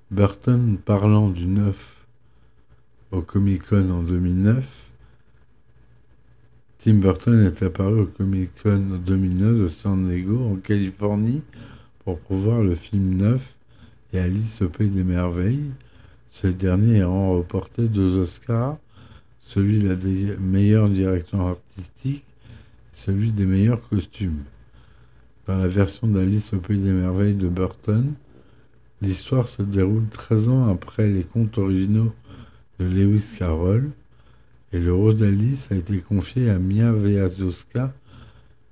[0.10, 2.06] Burton parlant du 9
[3.12, 4.89] au Comic Con en 2009.
[6.80, 11.43] Tim Burton est apparu au Comic Con en 2009 de San Diego, en Californie,
[12.04, 13.55] pour promouvoir le film 9
[14.19, 15.71] Alice au Pays des Merveilles.
[16.32, 18.78] Ce dernier ayant remporté deux Oscars,
[19.41, 24.43] celui de la meilleure direction artistique et celui des meilleurs costumes.
[25.47, 28.13] Dans la version d'Alice au Pays des Merveilles de Burton,
[29.01, 32.13] l'histoire se déroule 13 ans après les contes originaux
[32.80, 33.91] de Lewis Carroll
[34.73, 37.93] et le rôle d'Alice a été confié à Mia Wasikowska.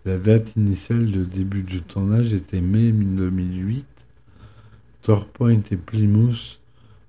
[0.06, 3.86] La date initiale de début du tournage était mai 2008.
[5.04, 6.62] Torpoint et Plymouth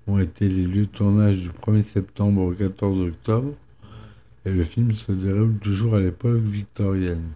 [0.05, 3.53] ont été les lieux de tournage du 1er septembre au 14 octobre
[4.43, 7.31] et le film se déroule toujours à l'époque victorienne.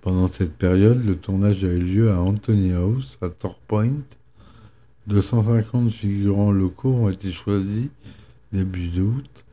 [0.00, 4.00] Pendant cette période, le tournage a eu lieu à Anthony House, à Torpoint.
[5.08, 7.88] 250 figurants locaux ont été choisis
[8.50, 9.44] début août.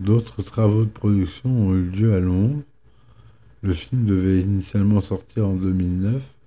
[0.00, 2.62] D'autres travaux de production ont eu lieu à Londres.
[3.62, 6.37] Le film devait initialement sortir en 2009, mais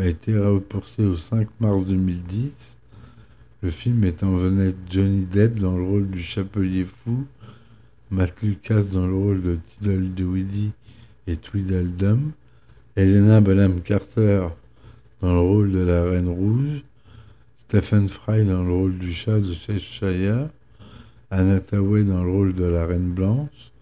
[0.00, 2.78] a été reporté au 5 mars 2010.
[3.62, 7.26] Le film est en vedette Johnny Depp dans le rôle du chapelier fou,
[8.10, 10.70] Matt Lucas dans le rôle de Tweedledee
[11.26, 12.32] et Tweedledum,
[12.96, 14.46] Elena Bonham Carter
[15.20, 16.82] dans le rôle de la Reine Rouge,
[17.68, 20.48] Stephen Fry dans le rôle du chat de Cheshire,
[21.30, 23.72] Anna dans le rôle de la Reine Blanche,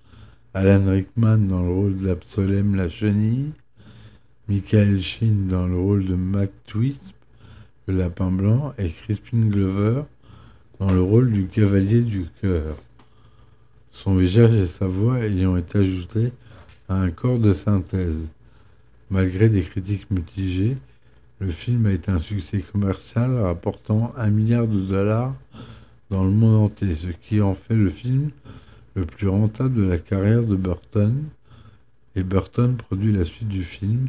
[0.54, 3.52] Alan Rickman dans le rôle d'Absolem la Chenille,
[4.50, 7.14] Michael Sheen dans le rôle de Mac Twisp,
[7.86, 10.02] le Lapin Blanc, et Crispin Glover
[10.80, 12.76] dans le rôle du Cavalier du Cœur.
[13.92, 16.32] Son visage et sa voix ayant été ajoutés
[16.88, 18.26] à un corps de synthèse.
[19.08, 20.76] Malgré des critiques mitigées,
[21.38, 25.32] le film a été un succès commercial rapportant un milliard de dollars
[26.10, 28.30] dans le monde entier, ce qui en fait le film
[28.96, 31.22] le plus rentable de la carrière de Burton.
[32.16, 34.08] Et Burton produit la suite du film,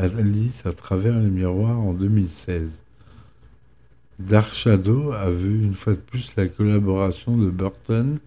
[0.00, 2.82] Alice à travers les miroirs en 2016.
[4.18, 8.18] Dark Shadow a vu une fois de plus la collaboration de Burton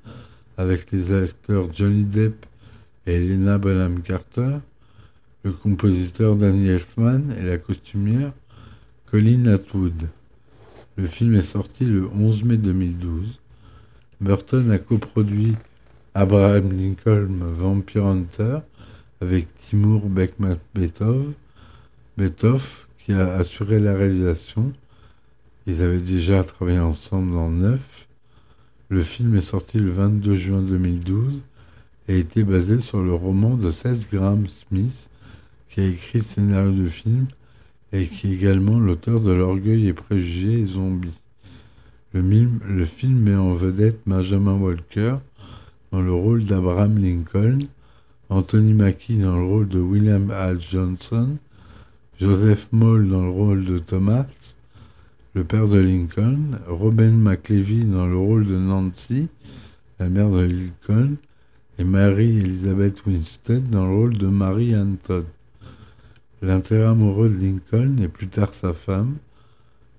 [0.58, 2.46] avec les acteurs Johnny Depp
[3.06, 4.58] et Elena Bonham Carter
[5.44, 8.32] le compositeur Danny Elfman et la costumière
[9.12, 10.08] Colleen Atwood.
[10.96, 13.40] Le film est sorti le 11 mai 2012.
[14.22, 15.56] Burton a coproduit
[16.14, 18.60] Abraham Lincoln Vampire Hunter
[19.20, 21.34] avec Timur Bekmambetov,
[22.18, 24.72] Betov, qui a assuré la réalisation.
[25.66, 28.08] Ils avaient déjà travaillé ensemble dans Neuf.
[28.90, 31.42] Le film est sorti le 22 juin 2012
[32.08, 35.10] et été basé sur le roman de 16 Graham Smith
[35.70, 37.26] qui a écrit le scénario du film
[37.92, 41.20] et qui est également l'auteur de L'Orgueil et Préjugés et Zombies.
[42.14, 45.16] Le, le, film met en vedette Benjamin Walker
[45.92, 47.60] dans le rôle d'Abraham Lincoln,
[48.30, 51.38] Anthony Mackie dans le rôle de William Hall Johnson,
[52.20, 54.28] Joseph Moll dans le rôle de Thomas.
[55.34, 59.30] le père de Lincoln, Robin McLevy dans le rôle de Nancy,
[60.00, 61.16] la mère de Lincoln,
[61.80, 65.26] et Mary Elizabeth Winstead dans le rôle de Mary Ann Todd.
[66.44, 69.16] L'intérêt amoureux de Lincoln et plus tard sa femme,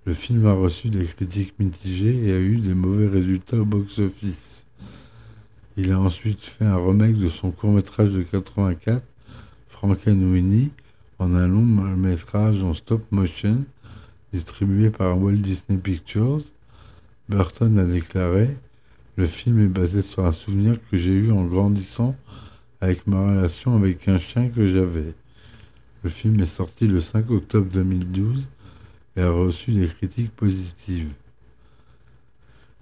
[0.05, 4.67] le film a reçu des critiques mitigées et a eu des mauvais résultats au box-office.
[5.77, 9.03] Il a ensuite fait un remake de son court-métrage de 84,
[9.69, 10.71] Frankenweenie,
[11.19, 13.65] en un long métrage en stop motion
[14.33, 16.43] distribué par Walt Disney Pictures.
[17.29, 18.51] Burton a déclaré
[19.17, 22.17] Le film est basé sur un souvenir que j'ai eu en grandissant
[22.81, 25.15] avec ma relation avec un chien que j'avais.
[26.03, 28.45] Le film est sorti le 5 octobre 2012
[29.17, 31.13] et a reçu des critiques positives.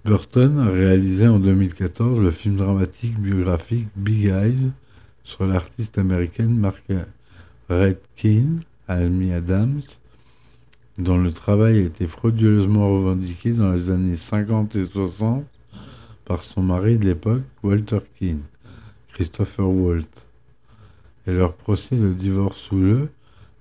[0.03, 4.71] Burton a réalisé en 2014 le film dramatique biographique Big Eyes
[5.23, 7.07] sur l'artiste américaine Margaret
[8.15, 9.81] Keane, Amy Adams,
[10.97, 15.45] dont le travail a été frauduleusement revendiqué dans les années 50 et 60
[16.25, 18.41] par son mari de l'époque, Walter Keane,
[19.13, 20.27] Christopher Walt.
[21.25, 23.09] Et leur procès de divorce le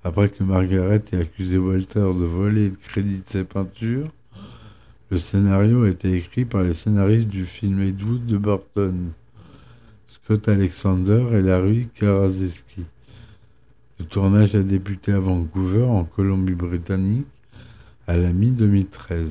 [0.05, 4.11] après que Margaret ait accusé Walter de voler le crédit de ses peintures,
[5.11, 9.13] le scénario a été écrit par les scénaristes du film Ed Wood de Burton,
[10.09, 12.83] Scott Alexander et Larry Karazeski.
[14.03, 17.29] Le tournage a débuté à Vancouver, en Colombie-Britannique,
[18.09, 19.29] à la mi-2013.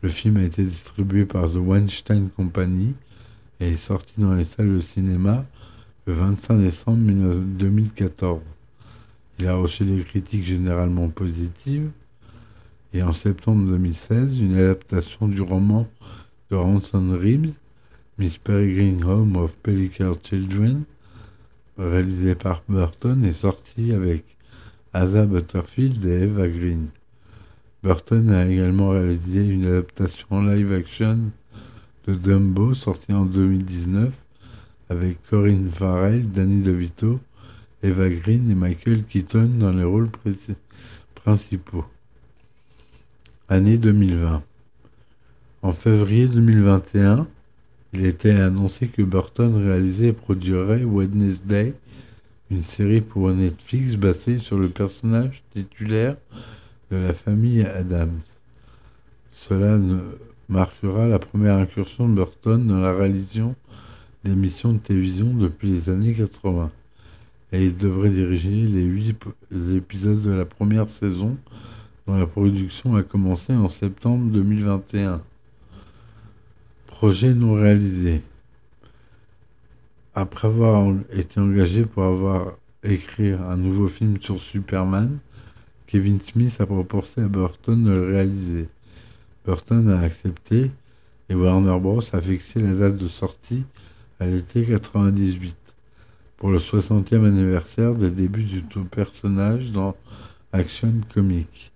[0.00, 2.94] Le film a été distribué par The Weinstein Company
[3.60, 5.44] et est sorti dans les salles de cinéma
[6.06, 8.40] le 25 décembre 2014.
[9.40, 11.90] Il a reçu des critiques généralement positives.
[12.94, 15.86] Et en septembre 2016, une adaptation du roman
[16.50, 17.52] de Ransom Reeves,
[18.16, 20.84] Miss Peregrine Home of Pellicer Children,
[21.78, 24.24] réalisé par Burton, est sortie avec
[24.92, 26.88] Asa Butterfield et Eva Green.
[27.82, 31.18] Burton a également réalisé une adaptation en live action
[32.06, 34.12] de Dumbo sortie en 2019
[34.88, 37.20] avec Corinne Farrell, Danny DeVito
[37.82, 40.10] Eva Green et Michael Keaton dans les rôles
[41.14, 41.84] principaux.
[43.48, 44.42] Année 2020.
[45.62, 47.28] En février 2021,
[47.98, 51.72] il était annoncé que Burton réalisait et produirait Wednesday,
[52.50, 56.16] une série pour Netflix basée sur le personnage titulaire
[56.90, 58.20] de la famille Adams.
[59.32, 59.78] Cela
[60.50, 63.54] marquera la première incursion de Burton dans la réalisation
[64.24, 66.70] d'émissions de télévision depuis les années 80
[67.52, 69.16] et il devrait diriger les huit
[69.74, 71.36] épisodes de la première saison
[72.06, 75.22] dont la production a commencé en septembre 2021.
[76.98, 78.22] Projet non réalisé.
[80.14, 85.18] Après avoir été engagé pour avoir écrit un nouveau film sur Superman,
[85.86, 88.68] Kevin Smith a proposé à Burton de le réaliser.
[89.44, 90.70] Burton a accepté
[91.28, 92.00] et Warner Bros.
[92.14, 93.64] a fixé la date de sortie
[94.18, 95.54] à l'été 98
[96.38, 99.94] pour le 60e anniversaire des débuts du tout personnage dans
[100.50, 101.72] Action Comics.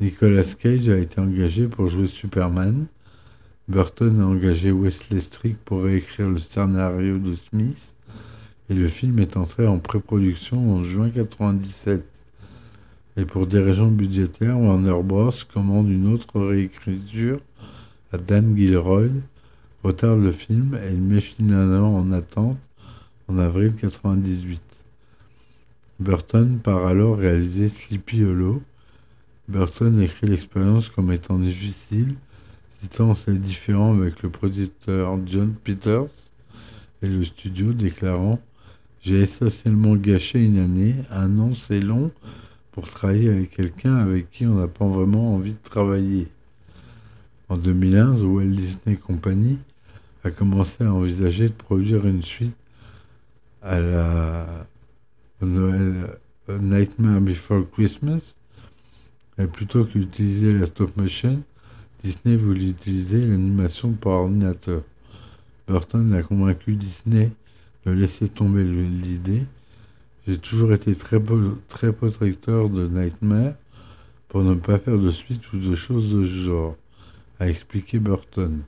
[0.00, 2.86] Nicolas Cage a été engagé pour jouer Superman.
[3.68, 7.94] Burton a engagé Wesley Strick pour réécrire le scénario de Smith.
[8.70, 12.02] Et le film est entré en pré-production en juin 1997.
[13.18, 15.32] Et pour des raisons budgétaires, Warner Bros.
[15.52, 17.40] commande une autre réécriture
[18.10, 19.08] à Dan Gilroy,
[19.84, 22.56] retarde le film et le met finalement en attente
[23.28, 24.62] en avril 1998.
[26.00, 28.62] Burton part alors réaliser Sleepy Hollow.
[29.48, 32.14] Burton écrit l'expérience comme étant difficile,
[32.80, 36.06] citant ses différends avec le producteur John Peters
[37.02, 38.40] et le studio déclarant
[39.00, 42.12] J'ai essentiellement gâché une année, un an c'est long
[42.72, 46.28] pour travailler avec quelqu'un avec qui on n'a pas vraiment envie de travailler.
[47.48, 49.58] En 2001, The Walt Disney Company
[50.22, 52.56] a commencé à envisager de produire une suite
[53.62, 54.66] à la
[55.40, 56.18] Noël
[56.48, 58.34] Nightmare Before Christmas.
[59.38, 61.42] Et plutôt qu'utiliser la stop motion,
[62.02, 64.82] Disney voulait utiliser l'animation par ordinateur.
[65.66, 67.30] Burton a convaincu Disney
[67.84, 69.44] de laisser tomber l'idée.
[70.26, 71.20] J'ai toujours été très,
[71.68, 73.54] très protecteur de Nightmare
[74.28, 76.76] pour ne pas faire de suite ou de choses de ce genre,
[77.40, 78.60] a expliqué Burton.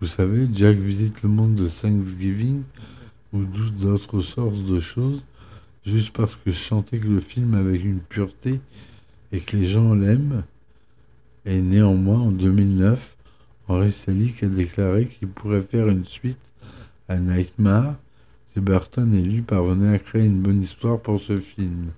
[0.00, 2.62] Vous savez, Jack visite le monde de Thanksgiving
[3.32, 5.22] ou d'autres sortes de choses,
[5.84, 8.60] juste parce que je chantais que le film avec une pureté
[9.32, 10.42] et que les gens l'aiment.
[11.46, 13.16] Et néanmoins, en 2009,
[13.68, 16.52] Henry Selick a déclaré qu'il pourrait faire une suite
[17.08, 17.94] à Nightmare
[18.52, 21.92] si Burton et lui parvenaient à créer une bonne histoire pour ce film.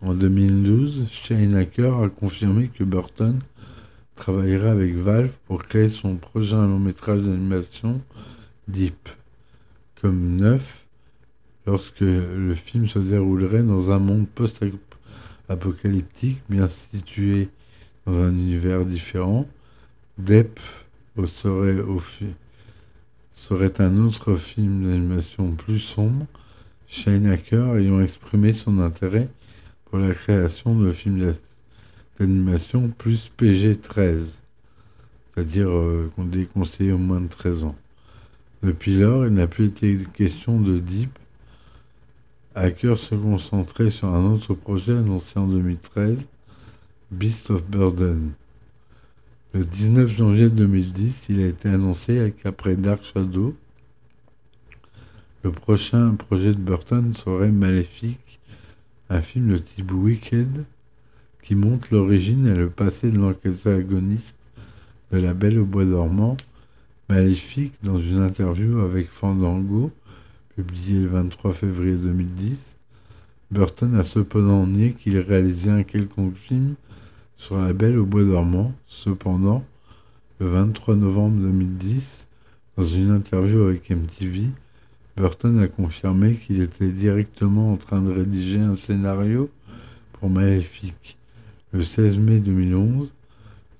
[0.00, 3.38] En 2012, Shane Hacker a confirmé que Burton
[4.16, 8.00] travaillera avec Valve pour créer son prochain long métrage d'animation
[8.68, 9.08] Deep,
[10.00, 10.86] comme neuf,
[11.66, 17.48] lorsque le film se déroulerait dans un monde post-apocalyptique bien situé
[18.06, 19.46] dans un univers différent.
[20.18, 20.60] Deep
[21.26, 21.80] serait,
[23.80, 26.26] un autre film d'animation plus sombre,
[26.86, 29.28] Shane Hacker ayant exprimé son intérêt
[29.86, 31.34] pour la création de films
[32.18, 34.38] d'animation plus PG-13,
[35.34, 37.76] c'est-à-dire euh, qu'on déconseille au moins de 13 ans.
[38.62, 41.18] Depuis lors, il n'a plus été question de Deep.
[42.54, 46.28] Hacker se concentrait sur un autre projet annoncé en 2013,
[47.12, 48.32] Beast of Burden.
[49.52, 53.54] Le 19 janvier 2010, il a été annoncé qu'après Dark Shadow,
[55.44, 58.40] le prochain projet de Burton serait Maléfique,
[59.10, 60.64] un film de type Wicked
[61.42, 64.38] qui montre l'origine et le passé de l'antagoniste
[65.10, 66.38] de La Belle au Bois dormant.
[67.10, 69.90] Maléfique, dans une interview avec Fandango,
[70.56, 72.76] publiée le 23 février 2010,
[73.50, 76.74] Burton a cependant nié qu'il réalisait un quelconque film
[77.42, 78.72] sur la Belle au Bois dormant.
[78.86, 79.64] Cependant,
[80.38, 82.28] le 23 novembre 2010,
[82.76, 84.48] dans une interview avec MTV,
[85.16, 89.50] Burton a confirmé qu'il était directement en train de rédiger un scénario
[90.12, 91.18] pour Maléfique.
[91.72, 93.10] Le 16 mai 2011,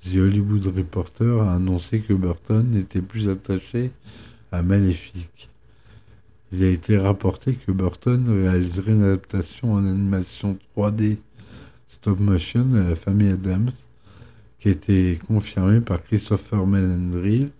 [0.02, 3.92] The Hollywood Reporter a annoncé que Burton n'était plus attaché
[4.50, 5.50] à Maléfique.
[6.50, 11.18] Il a été rapporté que Burton réaliserait une adaptation en animation 3D
[12.02, 13.70] stop motion de la famille Adams,
[14.58, 17.50] qui a été confirmée par Christopher Melandrill,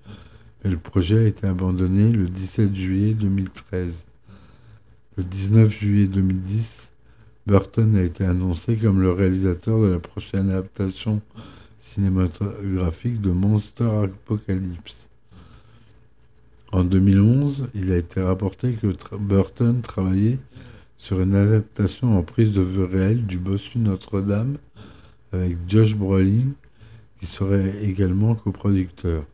[0.65, 4.05] et le projet a été abandonné le 17 juillet 2013.
[5.17, 6.91] Le 19 juillet 2010,
[7.47, 11.23] Burton a été annoncé comme le réalisateur de la prochaine adaptation
[11.79, 15.09] cinématographique de Monster Apocalypse.
[16.73, 18.89] En 2011, il a été rapporté que
[19.19, 20.39] Burton travaillait
[21.03, 24.59] sur une adaptation en prise de vue réelle du bossu Notre-Dame
[25.33, 26.53] avec Josh Brolin
[27.19, 29.25] qui serait également coproducteur.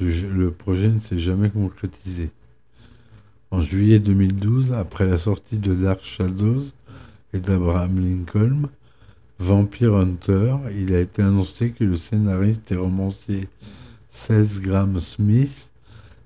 [0.00, 2.30] Le, projet ne s'est jamais concrétisé.
[3.50, 6.64] En juillet 2012, après la sortie de Dark Shadows
[7.34, 8.70] et d'Abraham Lincoln,
[9.38, 13.50] Vampire Hunter, il a été annoncé que le scénariste et romancier
[14.08, 15.70] 16 Graham Smith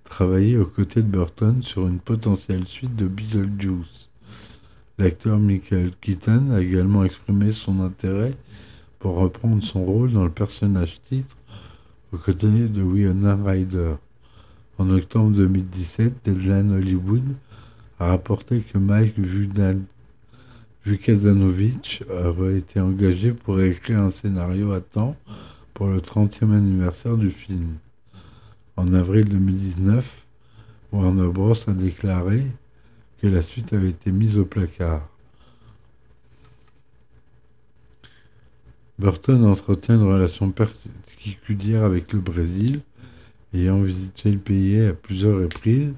[0.04, 4.09] travaillait aux côtés de Burton sur une potentielle suite de Beetlejuice.
[5.00, 8.34] L'acteur Michael Keaton a également exprimé son intérêt
[8.98, 11.38] pour reprendre son rôle dans le personnage titre
[12.12, 13.94] aux côtés de Winona Ryder.
[14.76, 17.24] En octobre 2017, Deadline Hollywood
[17.98, 19.18] a rapporté que Mike
[20.84, 25.16] Vukadanovic aurait été engagé pour écrire un scénario à temps
[25.72, 27.78] pour le 30e anniversaire du film.
[28.76, 30.26] En avril 2019,
[30.92, 31.54] Warner Bros.
[31.66, 32.42] a déclaré
[33.20, 35.06] que la suite avait été mise au placard.
[38.98, 42.80] Burton entretient une relation particulière avec le Brésil,
[43.54, 45.92] ayant visité le pays à plusieurs reprises,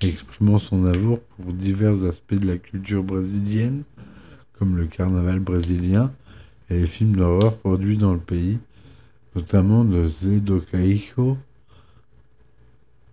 [0.00, 3.82] exprimant son amour pour divers aspects de la culture brésilienne,
[4.58, 6.12] comme le carnaval brésilien
[6.70, 8.58] et les films d'horreur produits dans le pays,
[9.34, 10.62] notamment de Zé do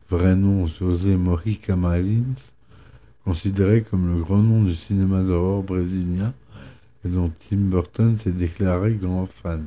[0.09, 2.51] vrai nom José Morica Marins,
[3.25, 6.33] considéré comme le grand nom du cinéma d'horreur brésilien
[7.05, 9.65] et dont Tim Burton s'est déclaré grand fan.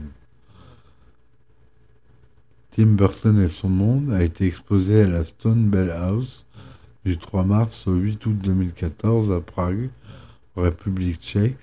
[2.70, 6.44] Tim Burton et son monde a été exposé à la Stone Bell House
[7.04, 9.90] du 3 mars au 8 août 2014 à Prague,
[10.56, 11.58] République tchèque.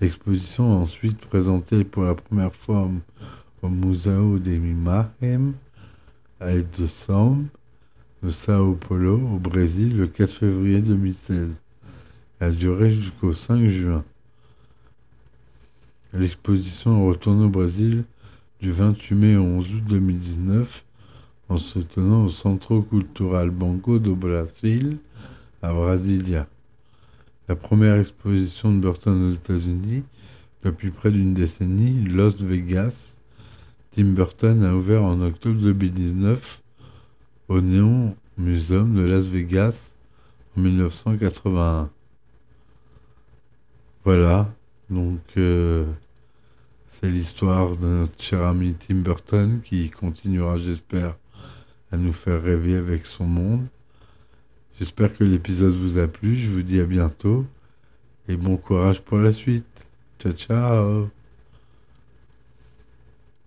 [0.00, 2.88] L'exposition a ensuite présenté pour la première fois
[3.62, 5.52] au, Museo de Mimahem
[6.40, 6.86] à de
[8.22, 11.54] de Sao Paulo, au Brésil, le 4 février 2016.
[12.38, 14.04] Elle a duré jusqu'au 5 juin.
[16.12, 18.04] L'exposition est retournée au Brésil
[18.60, 20.84] du 28 mai au 11 août 2019
[21.48, 24.98] en se tenant au Centro Cultural Banco do Brasil
[25.62, 26.46] à Brasilia
[27.50, 30.04] la première exposition de Burton aux États-Unis
[30.62, 33.16] depuis près d'une décennie, Las Vegas.
[33.90, 36.62] Tim Burton a ouvert en octobre 2019
[37.50, 39.92] au Neon Museum de Las Vegas
[40.56, 41.90] en 1981.
[44.04, 44.48] Voilà,
[44.88, 45.84] donc euh,
[46.86, 51.18] c'est l'histoire de notre cher ami Tim Burton qui continuera, j'espère,
[51.90, 53.66] à nous faire rêver avec son monde.
[54.78, 56.36] J'espère que l'épisode vous a plu.
[56.36, 57.44] Je vous dis à bientôt
[58.28, 59.86] et bon courage pour la suite.
[60.20, 61.19] Ciao, ciao.